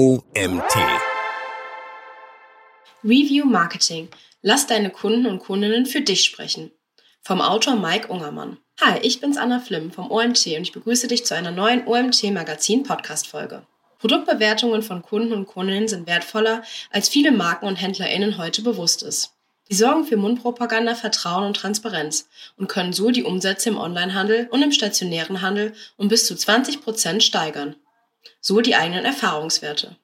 [0.00, 0.76] OMT.
[3.04, 4.08] Review Marketing.
[4.40, 6.70] Lass deine Kunden und Kundinnen für dich sprechen.
[7.20, 8.56] Vom Autor Mike Ungermann.
[8.80, 12.32] Hi, ich bin's Anna Flimm vom OMT und ich begrüße dich zu einer neuen OMT
[12.32, 13.66] Magazin Podcast Folge.
[13.98, 19.34] Produktbewertungen von Kunden und Kundinnen sind wertvoller, als viele Marken und HändlerInnen heute bewusst ist.
[19.68, 22.26] Sie sorgen für Mundpropaganda, Vertrauen und Transparenz
[22.56, 26.80] und können so die Umsätze im Onlinehandel und im stationären Handel um bis zu 20
[26.80, 27.76] Prozent steigern.
[28.40, 29.96] So die eigenen Erfahrungswerte.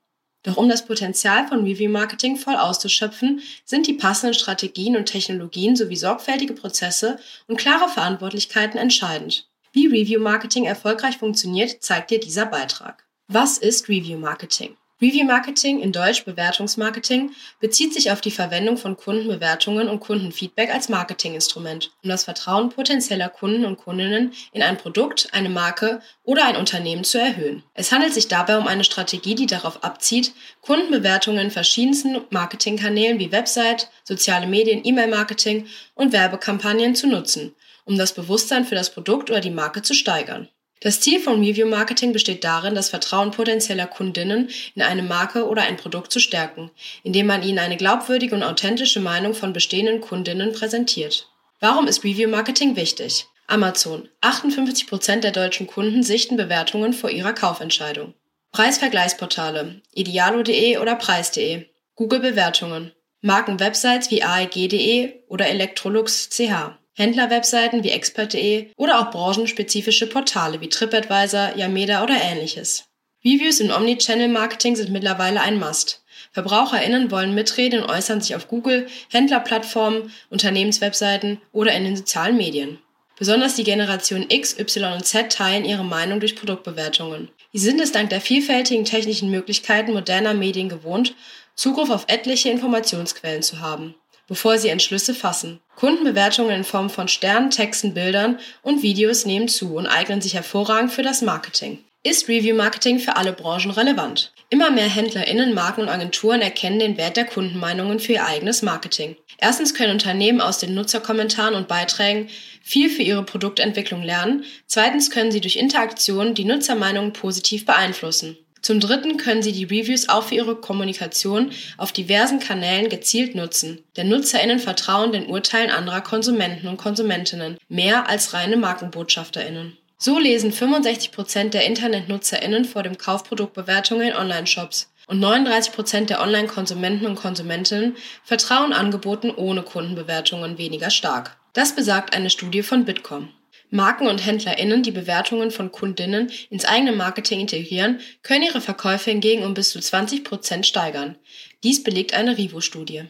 [0.42, 5.74] Doch um das Potenzial von Review Marketing voll auszuschöpfen, sind die passenden Strategien und Technologien
[5.74, 9.48] sowie sorgfältige Prozesse und klare Verantwortlichkeiten entscheidend.
[9.72, 13.04] Wie Review Marketing erfolgreich funktioniert, zeigt dir dieser Beitrag.
[13.28, 14.76] Was ist Review Marketing?
[14.98, 20.88] Review Marketing, in Deutsch Bewertungsmarketing, bezieht sich auf die Verwendung von Kundenbewertungen und Kundenfeedback als
[20.88, 26.56] Marketinginstrument, um das Vertrauen potenzieller Kunden und Kundinnen in ein Produkt, eine Marke oder ein
[26.56, 27.62] Unternehmen zu erhöhen.
[27.74, 30.32] Es handelt sich dabei um eine Strategie, die darauf abzieht,
[30.62, 38.14] Kundenbewertungen in verschiedensten Marketingkanälen wie Website, soziale Medien, E-Mail-Marketing und Werbekampagnen zu nutzen, um das
[38.14, 40.48] Bewusstsein für das Produkt oder die Marke zu steigern.
[40.80, 45.62] Das Ziel von Review Marketing besteht darin, das Vertrauen potenzieller Kundinnen in eine Marke oder
[45.62, 46.70] ein Produkt zu stärken,
[47.02, 51.28] indem man ihnen eine glaubwürdige und authentische Meinung von bestehenden Kundinnen präsentiert.
[51.60, 53.26] Warum ist Review Marketing wichtig?
[53.46, 54.08] Amazon.
[54.20, 58.12] 58 Prozent der deutschen Kunden sichten Bewertungen vor ihrer Kaufentscheidung.
[58.52, 59.80] Preisvergleichsportale.
[59.92, 61.66] Idealo.de oder Preis.de.
[61.94, 62.92] Google Bewertungen.
[63.22, 66.76] Markenwebsites wie aeg.de oder Electrolux.ch.
[66.96, 72.84] Händlerwebseiten wie expert.de oder auch branchenspezifische Portale wie TripAdvisor, Yameda oder ähnliches.
[73.22, 76.02] Reviews im Omnichannel-Marketing sind mittlerweile ein Must.
[76.32, 82.78] VerbraucherInnen wollen mitreden und äußern sich auf Google, Händlerplattformen, Unternehmenswebseiten oder in den sozialen Medien.
[83.18, 87.28] Besonders die Generation X, Y und Z teilen ihre Meinung durch Produktbewertungen.
[87.52, 91.14] Sie sind es dank der vielfältigen technischen Möglichkeiten moderner Medien gewohnt,
[91.54, 93.94] Zugriff auf etliche Informationsquellen zu haben
[94.26, 95.60] bevor sie Entschlüsse fassen.
[95.76, 100.92] Kundenbewertungen in Form von Sternen, Texten, Bildern und Videos nehmen zu und eignen sich hervorragend
[100.92, 101.78] für das Marketing.
[102.02, 104.32] Ist Review Marketing für alle Branchen relevant?
[104.48, 109.16] Immer mehr HändlerInnen, Marken und Agenturen erkennen den Wert der Kundenmeinungen für ihr eigenes Marketing.
[109.38, 112.28] Erstens können Unternehmen aus den Nutzerkommentaren und Beiträgen
[112.62, 114.44] viel für ihre Produktentwicklung lernen.
[114.66, 118.38] Zweitens können sie durch Interaktion die Nutzermeinungen positiv beeinflussen.
[118.66, 123.84] Zum Dritten können Sie die Reviews auch für Ihre Kommunikation auf diversen Kanälen gezielt nutzen.
[123.96, 129.76] Denn NutzerInnen vertrauen den Urteilen anderer Konsumenten und Konsumentinnen mehr als reine MarkenbotschafterInnen.
[129.98, 137.06] So lesen 65% der InternetnutzerInnen vor dem Kauf Produktbewertungen in Online-Shops und 39% der Online-Konsumenten
[137.06, 137.94] und Konsumentinnen
[138.24, 141.36] vertrauen Angeboten ohne Kundenbewertungen weniger stark.
[141.52, 143.28] Das besagt eine Studie von Bitkom.
[143.70, 149.44] Marken und HändlerInnen, die Bewertungen von Kundinnen ins eigene Marketing integrieren, können ihre Verkäufe hingegen
[149.44, 151.16] um bis zu 20 Prozent steigern.
[151.64, 153.04] Dies belegt eine Rivo-Studie.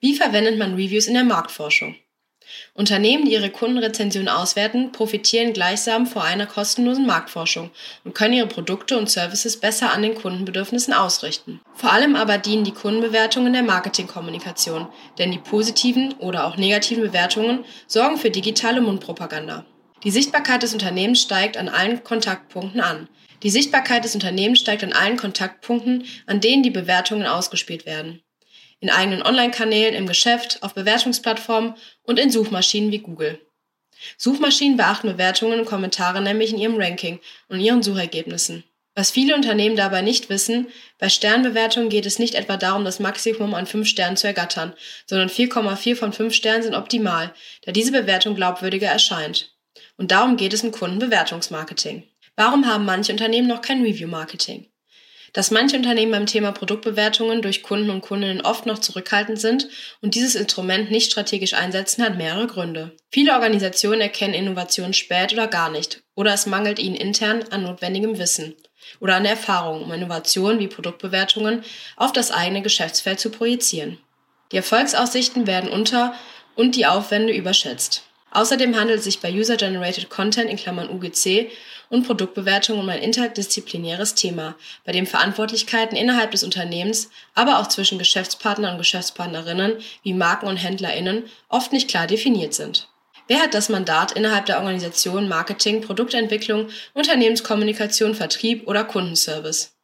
[0.00, 1.94] Wie verwendet man Reviews in der Marktforschung?
[2.74, 7.70] Unternehmen, die ihre Kundenrezensionen auswerten, profitieren gleichsam vor einer kostenlosen Marktforschung
[8.04, 11.60] und können ihre Produkte und Services besser an den Kundenbedürfnissen ausrichten.
[11.74, 14.88] Vor allem aber dienen die Kundenbewertungen der Marketingkommunikation,
[15.18, 19.64] denn die positiven oder auch negativen Bewertungen sorgen für digitale Mundpropaganda.
[20.04, 23.08] Die Sichtbarkeit des Unternehmens steigt an allen Kontaktpunkten an.
[23.44, 28.20] Die Sichtbarkeit des Unternehmens steigt an allen Kontaktpunkten, an denen die Bewertungen ausgespielt werden.
[28.80, 33.40] In eigenen Online-Kanälen, im Geschäft, auf Bewertungsplattformen und in Suchmaschinen wie Google.
[34.16, 38.64] Suchmaschinen beachten Bewertungen und Kommentare nämlich in ihrem Ranking und ihren Suchergebnissen.
[38.96, 40.66] Was viele Unternehmen dabei nicht wissen,
[40.98, 44.74] bei Sternbewertungen geht es nicht etwa darum, das Maximum an 5 Sternen zu ergattern,
[45.06, 47.32] sondern 4,4 von 5 Sternen sind optimal,
[47.64, 49.52] da diese Bewertung glaubwürdiger erscheint.
[49.96, 52.04] Und darum geht es im Kundenbewertungsmarketing.
[52.36, 54.66] Warum haben manche Unternehmen noch kein Review-Marketing?
[55.32, 59.68] Dass manche Unternehmen beim Thema Produktbewertungen durch Kunden und Kundinnen oft noch zurückhaltend sind
[60.02, 62.94] und dieses Instrument nicht strategisch einsetzen, hat mehrere Gründe.
[63.10, 68.18] Viele Organisationen erkennen Innovationen spät oder gar nicht, oder es mangelt ihnen intern an notwendigem
[68.18, 68.54] Wissen
[69.00, 71.64] oder an Erfahrung, um Innovationen wie Produktbewertungen
[71.96, 73.98] auf das eigene Geschäftsfeld zu projizieren.
[74.50, 76.14] Die Erfolgsaussichten werden unter
[76.56, 78.02] und die Aufwände überschätzt.
[78.32, 81.50] Außerdem handelt es sich bei User-Generated Content in Klammern (UGC)
[81.90, 84.56] und Produktbewertung um ein interdisziplinäres Thema,
[84.86, 90.56] bei dem Verantwortlichkeiten innerhalb des Unternehmens, aber auch zwischen Geschäftspartnern und Geschäftspartnerinnen wie Marken und
[90.56, 92.88] HändlerInnen oft nicht klar definiert sind.
[93.28, 99.76] Wer hat das Mandat, innerhalb der Organisation Marketing, Produktentwicklung, Unternehmenskommunikation, Vertrieb oder Kundenservice?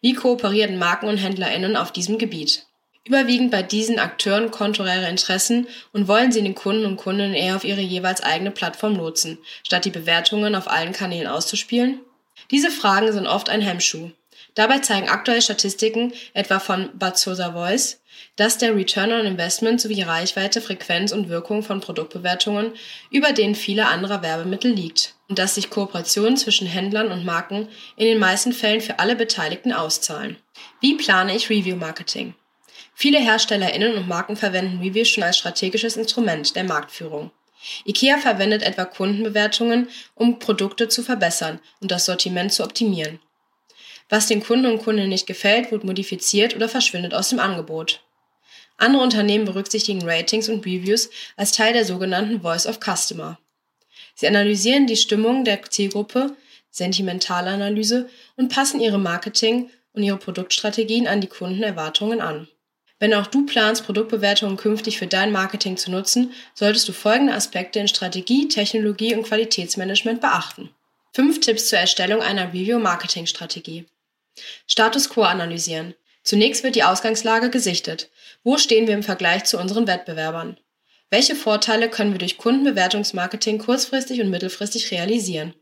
[0.00, 2.66] Wie kooperieren Marken und HändlerInnen auf diesem Gebiet?
[3.06, 7.64] Überwiegend bei diesen Akteuren konträre Interessen und wollen sie den Kunden und Kundinnen eher auf
[7.64, 12.00] ihre jeweils eigene Plattform lotsen, statt die Bewertungen auf allen Kanälen auszuspielen?
[12.50, 14.10] Diese Fragen sind oft ein Hemmschuh.
[14.54, 18.00] Dabei zeigen aktuelle Statistiken, etwa von Batsosa Voice,
[18.36, 22.72] dass der Return on Investment sowie Reichweite, Frequenz und Wirkung von Produktbewertungen
[23.10, 28.06] über denen vieler anderer Werbemittel liegt und dass sich Kooperationen zwischen Händlern und Marken in
[28.06, 30.36] den meisten Fällen für alle Beteiligten auszahlen.
[30.80, 32.34] Wie plane ich Review Marketing?
[32.94, 37.30] Viele HerstellerInnen und Marken verwenden Reviews schon als strategisches Instrument der Marktführung.
[37.86, 43.20] IKEA verwendet etwa Kundenbewertungen, um Produkte zu verbessern und das Sortiment zu optimieren.
[44.08, 48.00] Was den Kunden und Kundinnen nicht gefällt, wird modifiziert oder verschwindet aus dem Angebot.
[48.76, 53.38] Andere Unternehmen berücksichtigen Ratings und Reviews als Teil der sogenannten Voice of Customer.
[54.14, 56.36] Sie analysieren die Stimmung der Zielgruppe,
[56.70, 62.48] Sentimentalanalyse und passen ihre Marketing- und ihre Produktstrategien an die Kundenerwartungen an.
[63.04, 67.78] Wenn auch du planst, Produktbewertungen künftig für dein Marketing zu nutzen, solltest du folgende Aspekte
[67.78, 70.70] in Strategie, Technologie und Qualitätsmanagement beachten.
[71.12, 73.84] Fünf Tipps zur Erstellung einer Review-Marketing-Strategie.
[74.66, 75.92] Status Quo analysieren.
[76.22, 78.08] Zunächst wird die Ausgangslage gesichtet.
[78.42, 80.56] Wo stehen wir im Vergleich zu unseren Wettbewerbern?
[81.10, 85.52] Welche Vorteile können wir durch Kundenbewertungsmarketing kurzfristig und mittelfristig realisieren?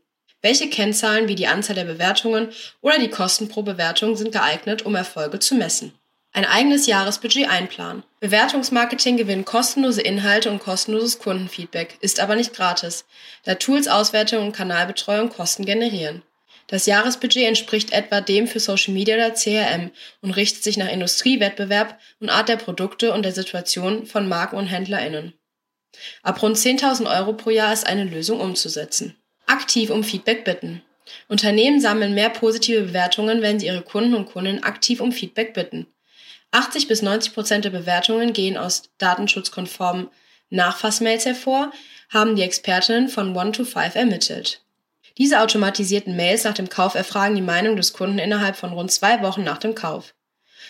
[0.41, 4.95] Welche Kennzahlen wie die Anzahl der Bewertungen oder die Kosten pro Bewertung sind geeignet, um
[4.95, 5.91] Erfolge zu messen?
[6.35, 8.01] Ein eigenes Jahresbudget einplanen.
[8.19, 13.05] Bewertungsmarketing gewinnt kostenlose Inhalte und kostenloses Kundenfeedback, ist aber nicht gratis,
[13.43, 16.23] da Tools, Auswertung und Kanalbetreuung Kosten generieren.
[16.65, 19.91] Das Jahresbudget entspricht etwa dem für Social Media oder CRM
[20.21, 24.65] und richtet sich nach Industriewettbewerb und Art der Produkte und der Situation von Marken und
[24.65, 25.33] HändlerInnen.
[26.23, 29.15] Ab rund 10.000 Euro pro Jahr ist eine Lösung umzusetzen.
[29.45, 30.81] Aktiv um Feedback bitten.
[31.27, 35.92] Unternehmen sammeln mehr positive Bewertungen, wenn sie ihre Kunden und Kundinnen aktiv um Feedback bitten.
[36.53, 40.09] 80 bis 90 Prozent der Bewertungen gehen aus datenschutzkonformen
[40.51, 41.71] Nachfassmails hervor,
[42.09, 44.61] haben die Expertinnen von One to Five ermittelt.
[45.17, 49.21] Diese automatisierten Mails nach dem Kauf erfragen die Meinung des Kunden innerhalb von rund zwei
[49.23, 50.13] Wochen nach dem Kauf.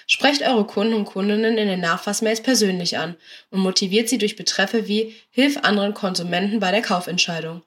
[0.08, 3.16] Sprecht eure Kunden und Kundinnen in den Nachfassmails persönlich an
[3.52, 7.62] und motiviert sie durch Betreffe wie Hilf anderen Konsumenten bei der Kaufentscheidung.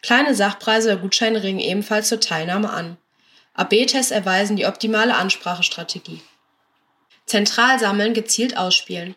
[0.00, 2.96] Kleine Sachpreise oder Gutscheine regen ebenfalls zur Teilnahme an.
[3.54, 6.20] AB-Tests erweisen die optimale Ansprachestrategie.
[7.32, 9.14] Zentral sammeln, gezielt ausspielen.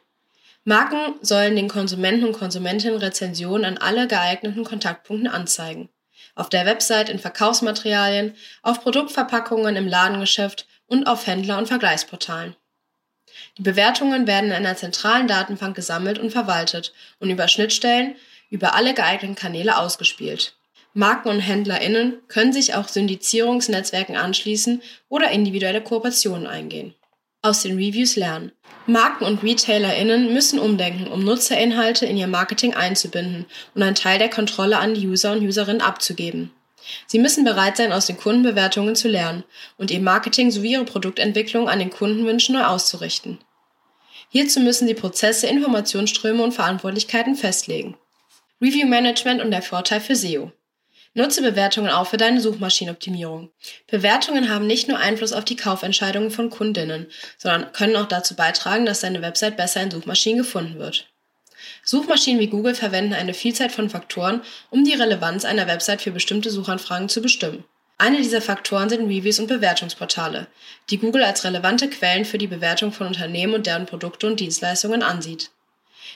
[0.64, 5.90] Marken sollen den Konsumenten und Konsumentinnen Rezensionen an alle geeigneten Kontaktpunkten anzeigen
[6.36, 12.56] auf der Website in Verkaufsmaterialien, auf Produktverpackungen im Ladengeschäft und auf Händler- und Vergleichsportalen.
[13.58, 18.16] Die Bewertungen werden in einer zentralen Datenbank gesammelt und verwaltet und über Schnittstellen
[18.50, 20.56] über alle geeigneten Kanäle ausgespielt.
[20.94, 26.96] Marken und HändlerInnen können sich auch Syndizierungsnetzwerken anschließen oder individuelle Kooperationen eingehen.
[27.46, 28.54] Aus den Reviews lernen.
[28.88, 33.46] Marken und RetailerInnen müssen umdenken, um Nutzerinhalte in ihr Marketing einzubinden
[33.76, 36.50] und einen Teil der Kontrolle an die User und Userinnen abzugeben.
[37.06, 39.44] Sie müssen bereit sein, aus den Kundenbewertungen zu lernen
[39.78, 43.38] und ihr Marketing sowie ihre Produktentwicklung an den Kundenwünschen neu auszurichten.
[44.30, 47.96] Hierzu müssen sie Prozesse, Informationsströme und Verantwortlichkeiten festlegen.
[48.60, 50.52] Review Management und der Vorteil für SEO.
[51.18, 53.50] Nutze Bewertungen auch für deine Suchmaschinenoptimierung.
[53.88, 57.08] Bewertungen haben nicht nur Einfluss auf die Kaufentscheidungen von Kundinnen,
[57.38, 61.08] sondern können auch dazu beitragen, dass deine Website besser in Suchmaschinen gefunden wird.
[61.86, 66.50] Suchmaschinen wie Google verwenden eine Vielzahl von Faktoren, um die Relevanz einer Website für bestimmte
[66.50, 67.64] Suchanfragen zu bestimmen.
[67.98, 70.48] Eine dieser Faktoren sind Reviews und Bewertungsportale,
[70.90, 75.02] die Google als relevante Quellen für die Bewertung von Unternehmen und deren Produkte und Dienstleistungen
[75.02, 75.50] ansieht.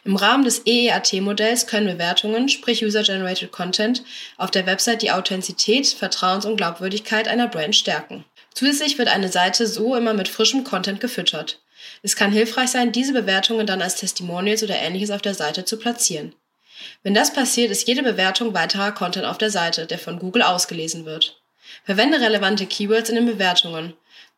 [0.06, 4.04] Im Rahmen des EEAT-Modells können Bewertungen, sprich User-Generated Content,
[4.38, 8.24] auf der Website die Authentizität, Vertrauens- und Glaubwürdigkeit einer Brand stärken.
[8.54, 11.62] Zusätzlich wird eine Seite so immer mit frischem Content gefüttert.
[12.02, 15.78] Es kann hilfreich sein, diese Bewertungen dann als Testimonials oder ähnliches auf der Seite zu
[15.78, 16.34] platzieren.
[17.04, 21.06] Wenn das passiert, ist jede Bewertung weiterer Content auf der Seite, der von Google ausgelesen
[21.06, 21.42] wird.
[21.84, 23.94] Verwende relevante Keywords in den Bewertungen.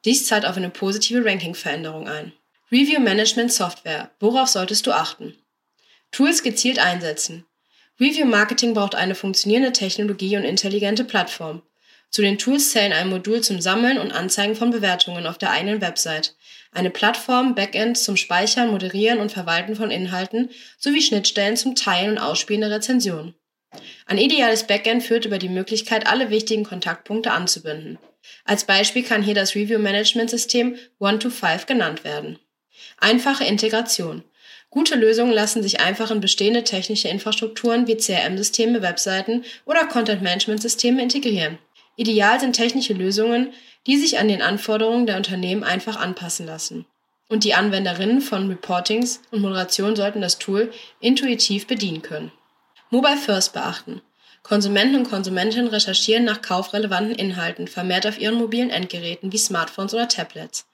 [0.06, 2.34] Dies zahlt auf eine positive Ranking-Veränderung ein.
[2.72, 4.12] Review Management Software.
[4.20, 5.36] Worauf solltest du achten?
[6.12, 7.46] Tools gezielt einsetzen.
[8.00, 11.62] Review Marketing braucht eine funktionierende Technologie und intelligente Plattform.
[12.10, 15.80] Zu den Tools zählen ein Modul zum Sammeln und Anzeigen von Bewertungen auf der eigenen
[15.80, 16.36] Website,
[16.74, 22.18] eine Plattform, Backend zum Speichern, Moderieren und Verwalten von Inhalten sowie Schnittstellen zum Teilen und
[22.18, 23.34] Ausspielen der Rezensionen.
[24.06, 27.98] Ein ideales Backend führt über die Möglichkeit, alle wichtigen Kontaktpunkte anzubinden.
[28.44, 32.40] Als Beispiel kann hier das Review Management System One-to-Five genannt werden.
[32.98, 34.24] Einfache Integration.
[34.72, 41.58] Gute Lösungen lassen sich einfach in bestehende technische Infrastrukturen wie CRM-Systeme, Webseiten oder Content-Management-Systeme integrieren.
[41.98, 43.52] Ideal sind technische Lösungen,
[43.86, 46.86] die sich an den Anforderungen der Unternehmen einfach anpassen lassen.
[47.28, 52.32] Und die Anwenderinnen von Reportings und Moderation sollten das Tool intuitiv bedienen können.
[52.90, 54.02] Mobile First beachten.
[54.42, 60.08] Konsumenten und Konsumentinnen recherchieren nach kaufrelevanten Inhalten vermehrt auf ihren mobilen Endgeräten wie Smartphones oder
[60.08, 60.66] Tablets.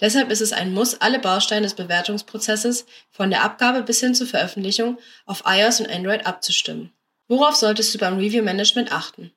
[0.00, 4.26] Deshalb ist es ein Muss, alle Bausteine des Bewertungsprozesses von der Abgabe bis hin zur
[4.26, 6.92] Veröffentlichung auf iOS und Android abzustimmen.
[7.28, 9.32] Worauf solltest du beim Review Management achten?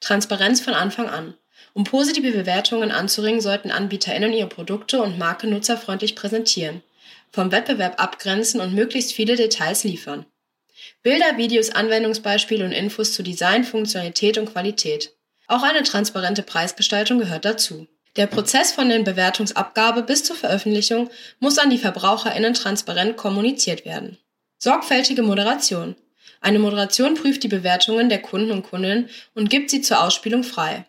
[0.00, 1.34] Transparenz von Anfang an.
[1.72, 6.82] Um positive Bewertungen anzuringen, sollten AnbieterInnen ihre Produkte und Marke nutzerfreundlich präsentieren,
[7.32, 10.24] vom Wettbewerb abgrenzen und möglichst viele Details liefern.
[11.02, 15.14] Bilder, Videos, Anwendungsbeispiele und Infos zu Design, Funktionalität und Qualität.
[15.48, 17.88] Auch eine transparente Preisgestaltung gehört dazu.
[18.16, 24.18] Der Prozess von der Bewertungsabgabe bis zur Veröffentlichung muss an die VerbraucherInnen transparent kommuniziert werden.
[24.58, 25.96] Sorgfältige Moderation.
[26.40, 30.84] Eine Moderation prüft die Bewertungen der Kunden und Kundinnen und gibt sie zur Ausspielung frei.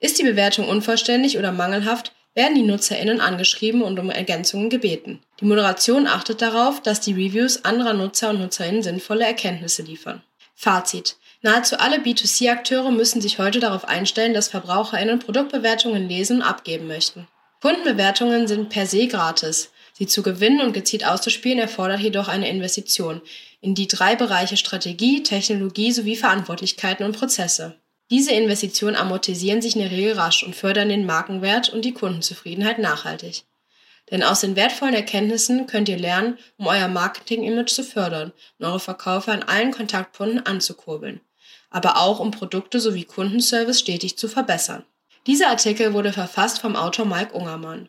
[0.00, 5.20] Ist die Bewertung unvollständig oder mangelhaft, werden die NutzerInnen angeschrieben und um Ergänzungen gebeten.
[5.40, 10.22] Die Moderation achtet darauf, dass die Reviews anderer Nutzer und NutzerInnen sinnvolle Erkenntnisse liefern.
[10.54, 11.16] Fazit.
[11.40, 17.28] Nahezu alle B2C-Akteure müssen sich heute darauf einstellen, dass VerbraucherInnen Produktbewertungen lesen und abgeben möchten.
[17.60, 19.70] Kundenbewertungen sind per se gratis.
[19.92, 23.20] Sie zu gewinnen und gezielt auszuspielen erfordert jedoch eine Investition
[23.60, 27.76] in die drei Bereiche Strategie, Technologie sowie Verantwortlichkeiten und Prozesse.
[28.10, 32.78] Diese Investitionen amortisieren sich in der Regel rasch und fördern den Markenwert und die Kundenzufriedenheit
[32.78, 33.44] nachhaltig.
[34.10, 38.80] Denn aus den wertvollen Erkenntnissen könnt ihr lernen, um euer Marketing-Image zu fördern und eure
[38.80, 41.20] Verkäufe an allen Kontaktpunkten anzukurbeln,
[41.70, 44.84] aber auch um Produkte sowie Kundenservice stetig zu verbessern.
[45.26, 47.88] Dieser Artikel wurde verfasst vom Autor Mike Ungermann.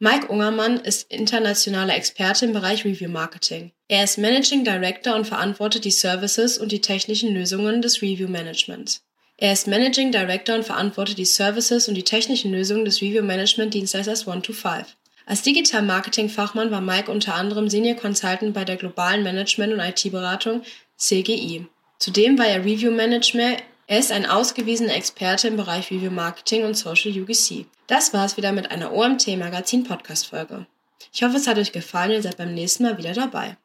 [0.00, 3.70] Mike Ungermann ist internationaler Experte im Bereich Review Marketing.
[3.86, 9.04] Er ist Managing Director und verantwortet die Services und die technischen Lösungen des Review Managements.
[9.36, 13.74] Er ist Managing Director und verantwortet die Services und die technischen Lösungen des Review Management
[13.74, 14.86] Dienstleisters One2Five.
[15.26, 20.62] Als Digital-Marketing-Fachmann war Mike unter anderem Senior Consultant bei der globalen Management- und IT-Beratung
[20.96, 21.66] CGI.
[21.98, 23.56] Zudem war er Review Manager.
[23.86, 27.66] Er ist ein ausgewiesener Experte im Bereich Review Marketing und Social UGC.
[27.86, 30.66] Das war's wieder mit einer OMT Magazin Podcast Folge.
[31.12, 33.56] Ich hoffe, es hat euch gefallen und ihr seid beim nächsten Mal wieder dabei.